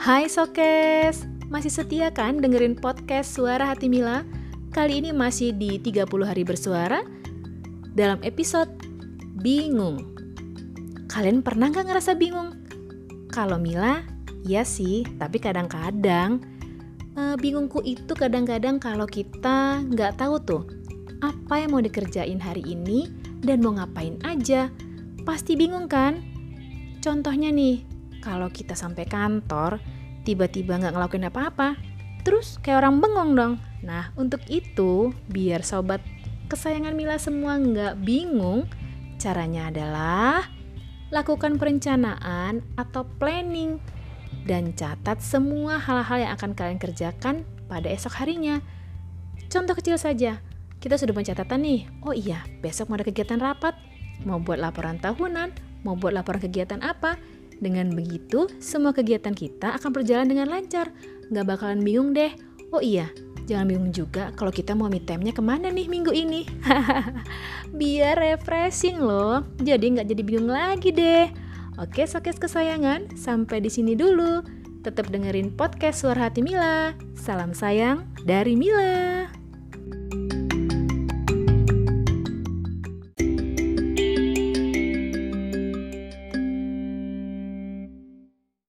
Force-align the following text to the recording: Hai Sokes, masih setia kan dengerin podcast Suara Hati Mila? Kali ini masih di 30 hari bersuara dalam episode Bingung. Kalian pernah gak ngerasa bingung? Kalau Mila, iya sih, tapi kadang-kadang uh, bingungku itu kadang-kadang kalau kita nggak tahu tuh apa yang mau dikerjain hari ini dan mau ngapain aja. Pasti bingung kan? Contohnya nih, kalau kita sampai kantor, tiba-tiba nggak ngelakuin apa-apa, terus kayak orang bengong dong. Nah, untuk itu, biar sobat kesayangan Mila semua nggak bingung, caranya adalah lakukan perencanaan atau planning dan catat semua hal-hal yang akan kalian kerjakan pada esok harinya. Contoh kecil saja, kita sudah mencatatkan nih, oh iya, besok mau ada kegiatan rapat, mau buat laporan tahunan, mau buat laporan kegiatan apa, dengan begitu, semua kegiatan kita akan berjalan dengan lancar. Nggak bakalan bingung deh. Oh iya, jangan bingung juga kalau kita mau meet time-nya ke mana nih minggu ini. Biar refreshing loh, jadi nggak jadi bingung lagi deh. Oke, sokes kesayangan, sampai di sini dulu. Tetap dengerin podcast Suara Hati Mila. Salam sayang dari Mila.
Hai 0.00 0.32
Sokes, 0.32 1.28
masih 1.52 1.68
setia 1.68 2.08
kan 2.08 2.40
dengerin 2.40 2.72
podcast 2.72 3.36
Suara 3.36 3.68
Hati 3.68 3.84
Mila? 3.84 4.24
Kali 4.72 5.04
ini 5.04 5.12
masih 5.12 5.52
di 5.52 5.76
30 5.76 6.08
hari 6.24 6.40
bersuara 6.40 7.04
dalam 7.92 8.16
episode 8.24 8.72
Bingung. 9.44 10.16
Kalian 11.04 11.44
pernah 11.44 11.68
gak 11.68 11.84
ngerasa 11.84 12.16
bingung? 12.16 12.64
Kalau 13.28 13.60
Mila, 13.60 14.00
iya 14.48 14.64
sih, 14.64 15.04
tapi 15.20 15.36
kadang-kadang 15.36 16.40
uh, 17.20 17.36
bingungku 17.36 17.84
itu 17.84 18.16
kadang-kadang 18.16 18.80
kalau 18.80 19.04
kita 19.04 19.84
nggak 19.84 20.16
tahu 20.16 20.40
tuh 20.40 20.64
apa 21.20 21.60
yang 21.60 21.76
mau 21.76 21.84
dikerjain 21.84 22.40
hari 22.40 22.64
ini 22.64 23.12
dan 23.44 23.60
mau 23.60 23.76
ngapain 23.76 24.16
aja. 24.24 24.72
Pasti 25.28 25.60
bingung 25.60 25.92
kan? 25.92 26.24
Contohnya 27.04 27.52
nih, 27.52 27.89
kalau 28.20 28.52
kita 28.52 28.76
sampai 28.76 29.08
kantor, 29.08 29.80
tiba-tiba 30.24 30.76
nggak 30.76 30.94
ngelakuin 30.94 31.28
apa-apa, 31.28 31.76
terus 32.22 32.60
kayak 32.60 32.84
orang 32.84 33.00
bengong 33.00 33.32
dong. 33.36 33.54
Nah, 33.80 34.12
untuk 34.16 34.44
itu, 34.52 35.12
biar 35.32 35.64
sobat 35.64 36.04
kesayangan 36.52 36.92
Mila 36.92 37.16
semua 37.16 37.56
nggak 37.56 38.04
bingung, 38.04 38.68
caranya 39.16 39.72
adalah 39.72 40.48
lakukan 41.10 41.58
perencanaan 41.58 42.62
atau 42.78 43.02
planning 43.18 43.82
dan 44.46 44.72
catat 44.72 45.18
semua 45.18 45.76
hal-hal 45.76 46.22
yang 46.22 46.32
akan 46.38 46.54
kalian 46.54 46.78
kerjakan 46.78 47.42
pada 47.66 47.90
esok 47.90 48.22
harinya. 48.22 48.62
Contoh 49.50 49.74
kecil 49.74 49.98
saja, 49.98 50.38
kita 50.78 50.96
sudah 50.96 51.12
mencatatkan 51.12 51.60
nih, 51.60 51.90
oh 52.06 52.14
iya, 52.14 52.46
besok 52.62 52.88
mau 52.88 52.96
ada 52.96 53.06
kegiatan 53.06 53.42
rapat, 53.42 53.74
mau 54.22 54.38
buat 54.38 54.56
laporan 54.56 55.02
tahunan, 55.02 55.50
mau 55.82 55.98
buat 55.98 56.14
laporan 56.14 56.40
kegiatan 56.40 56.80
apa, 56.80 57.18
dengan 57.60 57.92
begitu, 57.92 58.48
semua 58.56 58.96
kegiatan 58.96 59.36
kita 59.36 59.76
akan 59.76 59.92
berjalan 59.92 60.26
dengan 60.26 60.48
lancar. 60.48 60.88
Nggak 61.28 61.46
bakalan 61.46 61.84
bingung 61.84 62.16
deh. 62.16 62.32
Oh 62.72 62.80
iya, 62.80 63.12
jangan 63.44 63.68
bingung 63.68 63.92
juga 63.92 64.32
kalau 64.32 64.48
kita 64.48 64.72
mau 64.72 64.88
meet 64.88 65.04
time-nya 65.04 65.36
ke 65.36 65.44
mana 65.44 65.68
nih 65.68 65.86
minggu 65.86 66.10
ini. 66.10 66.48
Biar 67.80 68.16
refreshing 68.16 68.98
loh, 68.98 69.44
jadi 69.60 70.00
nggak 70.00 70.08
jadi 70.08 70.22
bingung 70.24 70.50
lagi 70.50 70.90
deh. 70.90 71.28
Oke, 71.76 72.08
sokes 72.08 72.40
kesayangan, 72.40 73.12
sampai 73.16 73.60
di 73.60 73.68
sini 73.68 73.92
dulu. 73.92 74.40
Tetap 74.80 75.12
dengerin 75.12 75.52
podcast 75.52 76.00
Suara 76.00 76.32
Hati 76.32 76.40
Mila. 76.40 76.96
Salam 77.12 77.52
sayang 77.52 78.08
dari 78.24 78.56
Mila. 78.56 79.19